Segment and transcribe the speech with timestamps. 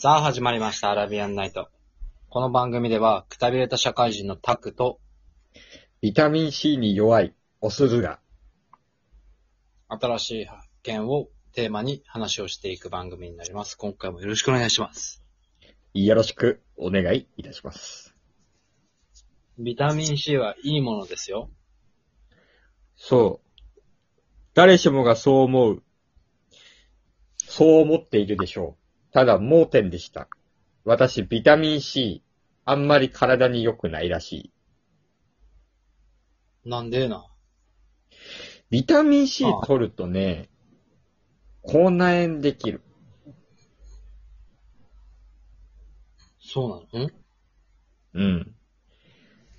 [0.00, 1.70] さあ始まりました、アラビアンナイト。
[2.28, 5.00] この番組では、くたびれた社会人のタクと、
[6.00, 8.20] ビタミン C に弱いお鈴が。
[9.88, 13.74] 新しい発見をテーマに話をしていく番組になります。
[13.74, 15.20] 今回もよろしくお願いします。
[15.94, 18.14] よろしくお願いいたします。
[19.58, 21.50] ビタミン C はいいものですよ。
[22.94, 23.80] そう。
[24.54, 25.82] 誰しもがそう思う。
[27.48, 28.87] そう思っているでしょう。
[29.18, 30.28] ただ盲点でした。
[30.84, 32.22] 私、ビタミン C、
[32.64, 34.52] あんまり体に良くないらし
[36.64, 36.68] い。
[36.70, 37.26] なんでな？
[38.70, 40.50] ビタミン C ああ取るとね、
[41.62, 42.80] 口内炎できる。
[46.40, 47.06] そうなの？
[47.06, 47.12] ん？
[48.14, 48.54] うん。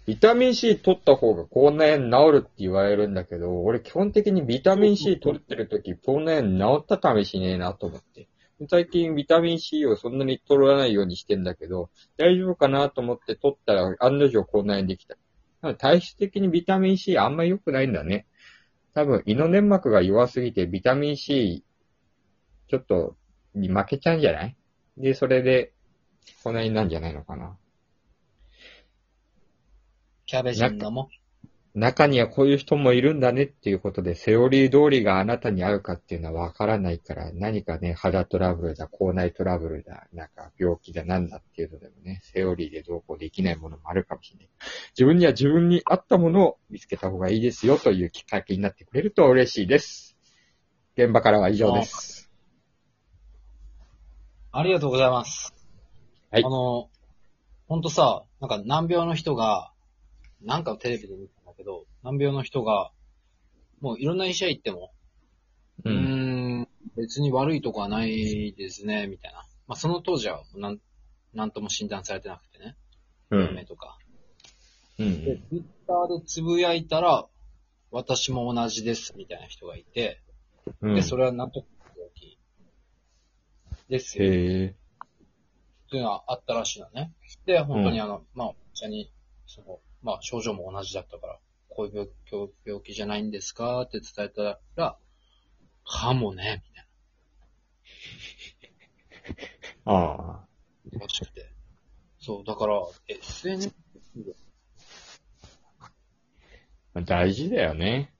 [0.05, 8.29] ビタミン C 取った方が口内炎治るって言われるんだけど、俺基本的にビタミン C 取ってる時口内炎治った試しねえなと思って。
[8.67, 15.15] 最近ビタミン C をそんなに取らないようにしてんだけど、大丈夫かなと思って取ったら案の定口内炎できた。
[15.75, 18.25] 体質的にビタミン C あんま良くないんだね。
[18.93, 21.63] 多分胃の粘膜が弱すぎてビタミン C
[22.67, 23.15] ちょっと
[23.55, 24.55] に負けちゃうんじゃない？
[24.97, 25.71] で、それで
[26.43, 27.57] 口内炎なんじゃないのかな。
[30.25, 31.09] キャベジンのも？
[31.75, 44.49] 中にはこういう人もいるんだねっていうことで、セオリー通りがあなたに合うかっていうのはわからないから、何かね、肌トラブルだ、口内トラブルだ、なんか病気だなんだっていうのでもね、セオリーでどうこうできないものもあるかもしれない。
[44.97, 50.17] 自分には自分に合ったものを見つけた方がいいですよというきっかけになってくれると嬉しいです。
[50.97, 52.29] 現場からは以上です。
[54.51, 55.53] ありがとうございます。
[56.31, 56.89] はいあの、
[57.67, 59.71] ほんとさ、なんか難病の人が、
[60.41, 61.27] なんかテレビで見
[61.59, 62.91] けど、難病の人が、
[63.81, 64.93] もういろんな医者行っても、
[65.83, 66.61] うーうん。
[66.61, 69.39] ん、別に悪いとこはないですね、みたいな。
[69.67, 70.79] まあ、その当時は、なん、
[71.33, 72.77] なんとも診断されてなくてね。
[73.31, 73.39] うん。
[73.41, 73.97] 病名とか。
[74.99, 75.25] うん。
[75.25, 77.27] で、ツイッターでつぶやいたら、
[77.91, 80.21] 私も同じです、みたいな人がいて、
[80.81, 80.95] うん。
[80.95, 82.39] で、それはなんとか病気
[83.89, 84.23] ですよ。
[84.23, 84.75] っへえ。
[85.89, 87.11] ていうのはあったらしいのね。
[87.45, 89.11] で、本当にあの、まあ、お茶に、
[89.45, 93.81] その、まあ、症状も同じだったから、こういう病病病気じゃないんですか？
[93.83, 94.97] って伝えたら、
[95.85, 96.87] かもね、みたい
[99.85, 100.47] ああ。
[100.91, 100.99] な。
[100.99, 101.53] らしくて。
[102.19, 102.75] そう、だから、
[103.07, 103.73] SNS
[107.05, 108.13] 大事だよね。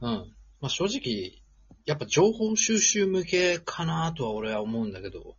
[0.00, 0.36] うん。
[0.60, 1.42] まあ、正直、
[1.84, 5.36] やっぱ情報収集向けかなとは俺は思うんだけど、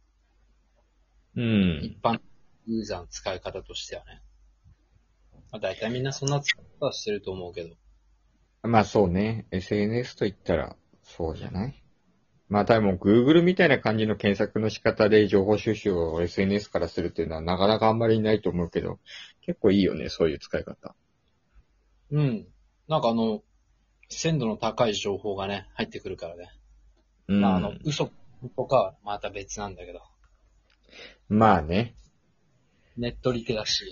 [1.36, 1.82] うん。
[1.84, 2.20] 一般
[2.66, 4.22] ユーザーの使い方としてはね。
[5.52, 7.76] まあ、大体みんなそんな使い方はしてると思うけど。
[8.64, 9.46] まあそうね。
[9.52, 11.84] SNS と言ったら、そうじゃない？
[12.50, 19.00] まあ多分 Google みたいな感じの検索の仕方で情報収集を SNS からするっていうのはなかなかあんまりいないと思うけど、
[19.42, 20.96] 結構いいよね、そういう使い方。
[22.12, 22.48] うん。
[22.88, 23.44] なんかあの、
[24.10, 26.50] 鮮度の高い情報がね、入ってくるからね。
[27.28, 27.42] うん。
[27.42, 28.12] まああの、嘘
[28.56, 30.02] とかはまた別なんだけど。
[31.30, 31.96] まあね。
[32.98, 33.84] ネットリテラシ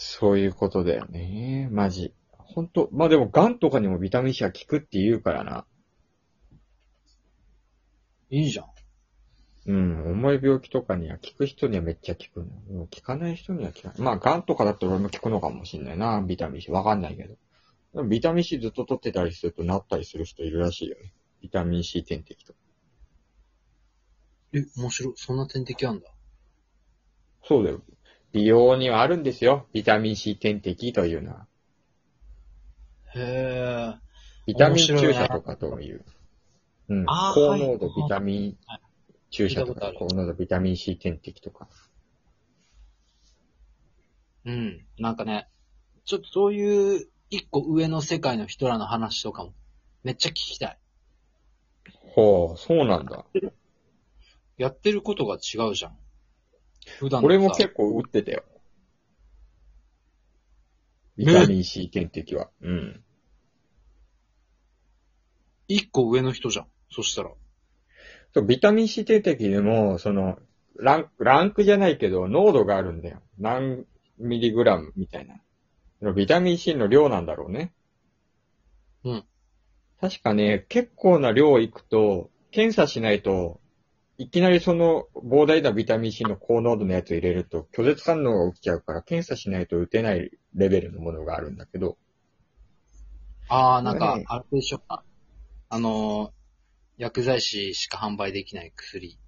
[0.00, 1.68] そういうことだよね。
[1.72, 2.14] マジ。
[2.30, 5.66] 本当まあでも、癌とかにもビタミン C は効くって言うからな。
[8.30, 8.36] ー。
[8.36, 8.66] いいじゃん。
[9.66, 10.12] うん。
[10.12, 12.46] 重い病気とかには効く人にはめっちゃ効くの。
[12.68, 14.00] でも効かない人には効かない。
[14.00, 16.70] まあ、癌とかだったら俺も効くのかもしんないな、ビタミン C。
[16.70, 17.34] わかんないけど。
[17.94, 21.12] でもビタミン C ずっと取ってたりするとなったりする人いるらしいよね。
[21.42, 22.58] ビタミン C 点滴とか。
[24.52, 25.14] え、面白い。
[25.16, 26.06] そんな点滴あんだ。
[27.42, 27.82] そうだよ。
[28.32, 29.66] 美容にはあるんですよ。
[29.72, 31.46] ビタミン C 点滴というのは。
[33.14, 33.98] へー。
[34.46, 36.04] ビタミン注射とかという。
[36.88, 37.06] うん。
[37.06, 38.80] 高濃度ビタミンはい
[39.30, 41.68] 注射とか、高濃度ビタミン C 点滴とか。
[44.44, 44.86] うん。
[44.98, 45.48] なんかね、
[46.04, 49.52] ちょっとそういう一個上の世界の人らの話とかも、
[50.02, 50.78] めっちゃ聞きたい。
[52.14, 53.24] ほう、そうなんだ。
[54.56, 55.98] やってることが違うじゃん。
[56.98, 58.44] 普段のさ俺も結構打ってたよ。
[61.16, 62.48] ビタミン C 点滴は。
[62.62, 63.02] うん。
[65.66, 66.66] 一個上の人じゃん。
[66.90, 67.30] そしたら。
[68.34, 70.38] そう、ビタミン C 点滴でも、その、
[70.76, 73.20] ランク、ランクじゃないけど、濃度があるんだよ。
[73.38, 73.84] 何
[74.18, 76.12] ミリグラムみたいな。
[76.12, 77.72] ビタミン C の量なんだろうね。
[79.04, 79.24] うん。
[80.00, 83.60] 確かね、結構な量いくと、検査しないと、
[84.20, 91.96] いきなりその膨大なビタミン C の高濃度のやつ入れると拒絶反応が起きちゃうから、検査しないと打てないレベルのものがあるんだけど、
[93.48, 94.82] ああ、なんかね、あれでしょ。
[94.88, 95.02] あ
[95.70, 99.18] あのー、薬剤師しか販売できない薬。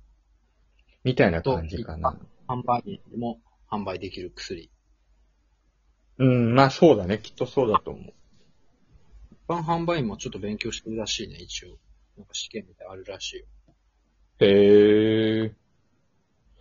[1.04, 2.18] みたいな感じかな。
[2.48, 3.40] 販売員でも
[3.70, 4.70] 販売できる薬。
[6.18, 7.18] うん、まあそうだね。
[7.22, 8.12] きっとそうだと思う。
[9.30, 11.78] 一般販売員もちょっと勉強してるらしいね、一応。
[12.18, 13.46] なんか試験みたいあるらしいよ。
[14.40, 15.54] へえ。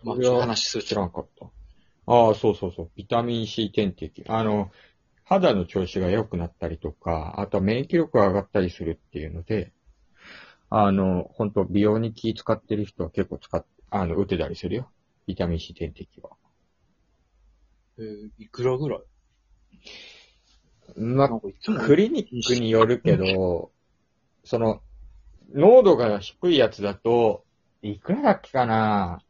[0.02, 1.46] まあ、話する知らんかった。
[2.06, 2.90] ああ、そうそうそう。
[2.96, 4.24] ビタミン C 点滴。
[4.28, 4.70] あの、
[5.24, 9.72] 肌の調子が良くなったりとか、あとは免疫力が上がったりするっていうので、
[10.70, 14.90] あの、本当美容に気使ってる人は結構使っ、あの、打てたりするよ。
[15.26, 16.30] ビタミン C 点滴は。
[17.98, 19.00] えーいくらぐらい？
[20.96, 23.70] まなんかいつもあ、クリニックによるけど、
[24.44, 24.80] その、
[25.54, 27.44] 濃度が低いやつだと、
[27.82, 29.22] いくらだっけかな？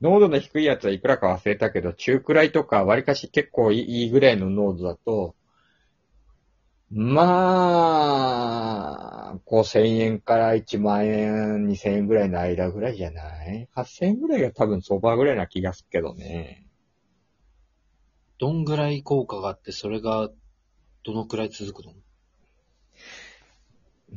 [0.00, 5.34] 濃度の低いやつはいくらか忘れたけど、中くらいとか割かし結構いいぐらいの濃度だと、
[6.90, 7.32] ま
[9.32, 16.66] あ、5000円から1万円、2000円ぐらいの間ぐらいじゃない ?8000 円ぐらいが多分相場ぐらいな気がするけどね。
[18.38, 20.28] どんぐらい効果があって、それが
[21.04, 21.94] どのくらい続くの？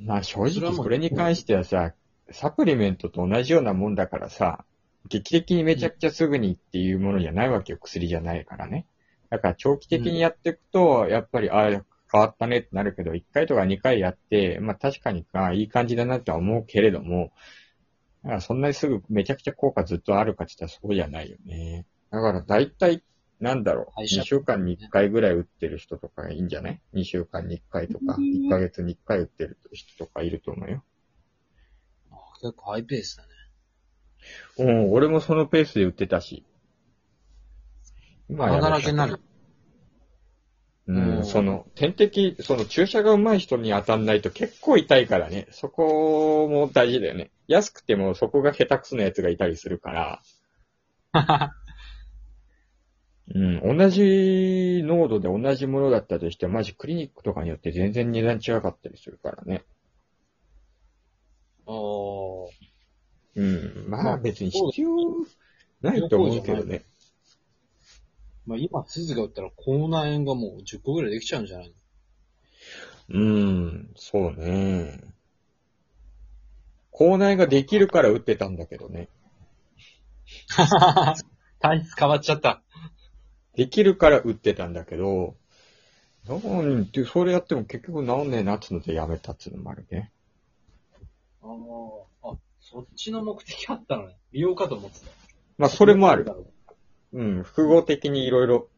[0.05, 1.93] まあ正直それに関してはさ、
[2.31, 4.65] サプリメントと同じようなもんだからさ、
[5.09, 8.85] 劇的にめちゃくちゃすぐにっていうものじゃないわけよ、薬じゃないからね。
[9.29, 11.69] だから長期的にやっていくと、やっぱり、ああ、
[12.09, 17.31] 変わったねってなるけど、1回とか2回やって、まあ確かにあいい感じだなっては思うけれども、
[18.23, 21.85] だからそんなにすぐめちゃくちゃ効果ずっとあるかって言ったらそうじゃないよね。
[22.11, 23.03] だから大体、
[23.39, 30.83] なんだろう、会社2週間に1回ぐらい打ってる人とかがいいんじゃない ?2 週間に1回とか、1ヶ月に1回打ってる人とかいると思うよ。
[32.37, 33.29] あ結構ハイペースだね。
[34.59, 36.45] うん、俺もそのペースで打ってたし。
[38.29, 39.19] 今はやめなる。
[40.87, 45.47] うん、うんその、点滴、その注射が上手い人に当たんないと結構痛いからね。
[45.51, 47.31] そこも大事だよね。
[47.47, 50.21] 安くてもそこが下手くそなやつがいたりするから。
[53.35, 59.63] うん、同じ濃度で同じものだったとしても、マジクリニックとかによって全然値段違かったりするからね。
[61.67, 62.51] おー
[63.35, 64.89] うん、ままああ別に必要
[65.81, 66.85] ないと思うけどね。
[68.47, 71.73] まあ今、鈴が打ったら口内炎がもう10個ぐらいできちゃうんじゃない
[73.09, 74.99] うん、そうね。
[76.91, 79.09] 口内ができるから打ってたんだけどね。
[80.57, 81.15] の
[81.59, 82.63] 体質変わっちゃった。
[83.55, 85.35] できるから打ってたんだけど、
[86.27, 90.11] なんで、それやっても結局治んねえなっつうのでやめたっつうのもあるね。
[91.47, 94.17] ああ、あ、そっちの目的あったのね。
[94.31, 95.07] 美容かと思ってた。
[95.57, 96.25] まあそれもある。
[97.13, 98.69] うん、複合的にいろいろ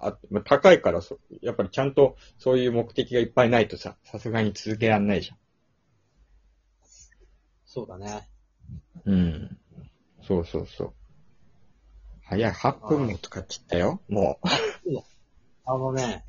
[0.00, 5.32] あまあ、高いからそ、やっぱりちゃんとそういう目的がいっぱいないとさ、さすがに続けらんないじ
[7.66, 8.28] そうだね。
[9.06, 9.12] ゃん。
[9.12, 9.58] うん。
[10.22, 10.92] そうそうそう。
[12.22, 14.38] 早い、8分も使っちゃったよ、も
[15.64, 16.24] あのね、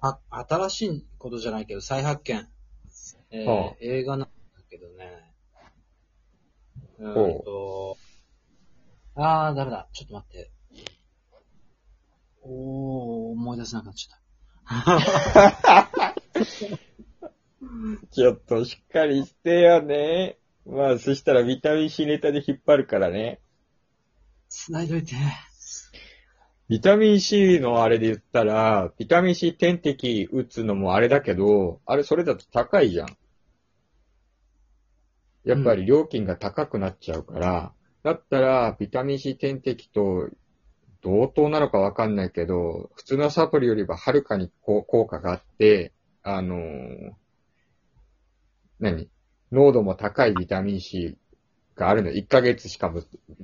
[0.00, 2.48] あ、新しいことじゃないけど、再発見。
[3.30, 4.28] えーはあ映画なんだ
[4.78, 5.32] けどね。
[6.98, 7.96] うんと、
[9.14, 9.88] あー、ダメだ。
[9.92, 10.50] ちょっと待って。
[12.42, 14.20] おー、思い出せなくなっちゃっ
[15.62, 16.16] た。
[17.60, 18.06] う。
[18.10, 20.38] ちょっとしっかりしてよね。
[20.66, 23.40] まあ、そしたらビタミン C ネタで引っ張るからね。
[24.48, 25.14] 繋いどいて。
[26.68, 33.16] ビタミン C のあれで言ったら、ビタミン C 点滴打つのもあれだけど、あれそれだと高いじゃん。
[35.46, 37.72] やっぱり料金が高くなっちゃうから、
[38.02, 40.28] だったらビタミン C 点滴と
[41.02, 47.12] 同等なのかわかんないけど、普通のサプリよりははるかに効果があって、あのー
[48.80, 49.08] 何？
[49.52, 51.16] 濃度も高いビタミン C
[51.76, 52.10] があるの。
[52.10, 53.02] 1ヶ月しかも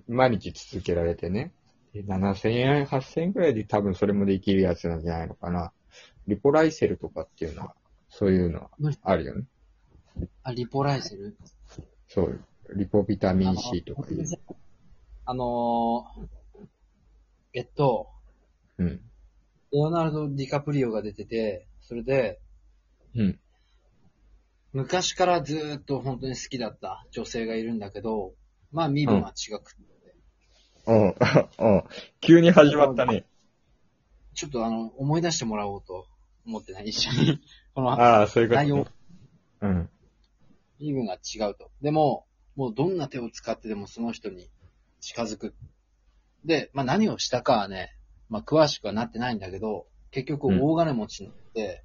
[0.09, 1.53] 毎日続けられてね。
[1.95, 5.73] で7000円、8000円くらいで多分それもできるやつなんじゃないのかな。
[6.27, 7.75] リポライセルとかっていうのは、
[8.09, 8.71] そういうのは
[9.03, 9.45] あるよね。
[10.43, 11.37] あ、リポライセル？
[12.15, 12.41] そう。
[12.75, 14.25] リポビタミン C とかいう。
[15.25, 16.27] あのー、
[17.55, 18.09] えっと、
[18.79, 19.01] うん。
[19.73, 22.41] レオナルド・ディカプリオが出てて、それで、
[23.15, 23.39] うん。
[24.73, 28.35] 昔からずーっと本当に好きだった女性がいるんだけど、
[28.73, 29.83] まあ身分は違くて、
[30.87, 31.15] うん。
[31.59, 31.85] うん。
[32.21, 33.25] 急に始まったね。
[34.35, 36.07] ちょっとあの、思い出してもらおうと
[36.47, 37.41] 思ってね、一緒に。
[37.75, 38.87] このああ、そういうこと、内容ね。、
[39.63, 39.91] うん。
[40.83, 41.71] 身分が違うと。
[41.81, 44.51] でも、もうどんな手を使ってでもその人に
[45.01, 45.55] 近づく。
[46.45, 47.97] で、まあ何をしたかはね、
[48.29, 51.85] まあ詳しくはなってないんだけど、結局うん大金持ちになって、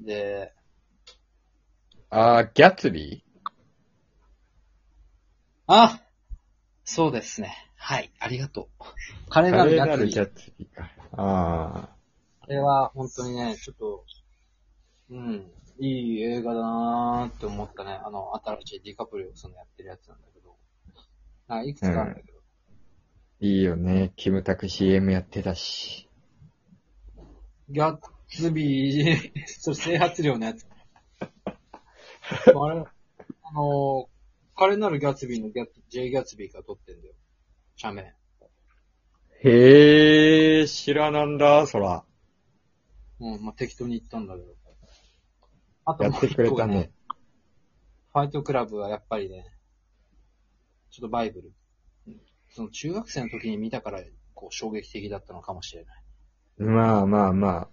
[0.00, 0.52] で、
[2.10, 3.24] ああ、ギャツビ
[5.66, 6.00] あ
[6.84, 7.54] そうですね。
[7.76, 8.84] はい、ありがとう。
[9.28, 10.90] 華麗な華るやつツビーか。
[11.12, 11.96] ああ。
[12.40, 14.04] あれは本当にね、ちょっと、
[15.10, 18.00] うん、いい映画だなーって思ったね。
[18.04, 20.56] あの、新しいディカプリオそのやってるやつなんだけど。
[21.48, 22.38] あいくつかあるんだけど。
[23.40, 24.12] いいよね。
[24.16, 26.08] キムタク CM やってたし。
[27.68, 30.66] ギャッツビー、 それ整髪量のやつ。
[31.46, 31.50] あ
[32.70, 32.84] れ、
[33.42, 34.06] あのー、
[34.56, 37.14] 彼なるギャッツビーのギャッツ、J ギャッツビーが撮ってんだよ。
[37.76, 38.14] 社名。
[39.40, 42.04] へえ、知らなんだ、そら。
[43.20, 44.63] うん、まあ、適当に言ったんだけど。
[45.84, 46.90] あともうやってくれ一個がたね。
[48.12, 49.46] ファイトクラブはやっぱりね、
[50.90, 51.52] ちょっとバイブル。
[52.06, 54.00] うんその中学生の時に見たから、
[54.32, 56.02] こう衝撃的だったのかもしれない。
[56.58, 57.68] まあまあまあ。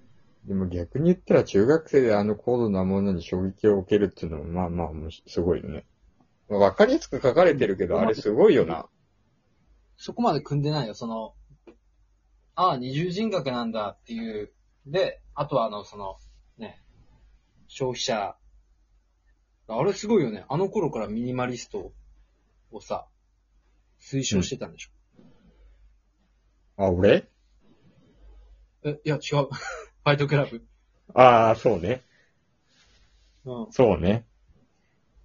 [0.45, 5.85] でも逆に言ったら中学生であの高度なものに衝撃を受けるっていうのもまあまあもうすごいよね。
[6.49, 8.87] まあわかりやすく書かれてるけど、あれすごいよな。
[9.97, 11.35] そこまで組んでないよ、その、
[12.55, 14.51] ああ、二重人格なんだっていう。
[14.87, 16.20] で、あとはあの、その、ね、
[17.73, 18.35] 消費者。
[19.69, 20.43] あれすごいよね。
[20.49, 21.93] あの頃からミニマリスト
[22.69, 23.07] をさ、
[23.97, 26.83] 推奨してたんでしょ？
[26.83, 27.29] あ、俺？
[28.83, 29.47] え、いや、違う。
[29.47, 30.67] ファイトクラブ。
[31.13, 32.01] ああ、そうね。
[33.45, 33.71] うん。
[33.71, 34.25] そうね。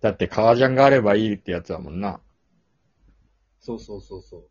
[0.01, 2.21] だって革ジャンがあればいいってやつだもんな。
[3.59, 4.49] そうそうそうそう。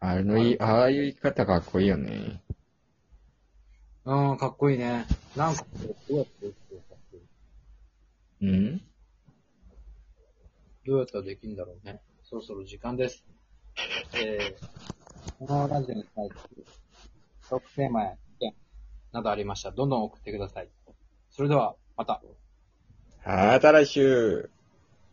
[0.00, 2.42] あれのいい、ああいう生き方かっこいいよね。
[4.04, 5.06] うん、かっこいいね。
[5.34, 5.64] なんか、
[6.06, 6.63] どうやって
[8.44, 8.82] うん？
[10.86, 12.00] どうやったらできるんだろうね。
[12.22, 13.24] そろそろ時間です。
[14.14, 16.64] えー、このラジオに対する
[17.48, 18.54] トークテーマや意見
[19.12, 20.68] などありましたら、どんどん送ってください。
[21.30, 22.22] それでは、また。
[23.24, 24.50] また来週